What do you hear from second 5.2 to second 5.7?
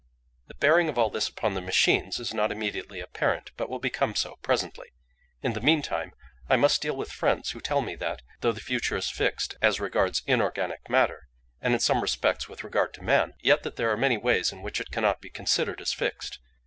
In the